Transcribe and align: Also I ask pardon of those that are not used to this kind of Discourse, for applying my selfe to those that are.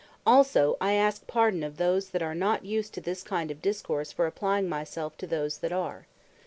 Also 0.25 0.77
I 0.81 0.93
ask 0.93 1.27
pardon 1.27 1.61
of 1.61 1.77
those 1.77 2.09
that 2.09 2.23
are 2.23 2.33
not 2.33 2.65
used 2.65 2.91
to 2.95 3.01
this 3.01 3.21
kind 3.21 3.51
of 3.51 3.61
Discourse, 3.61 4.11
for 4.11 4.25
applying 4.25 4.67
my 4.67 4.83
selfe 4.83 5.15
to 5.17 5.27
those 5.27 5.59
that 5.59 5.71
are. 5.71 6.07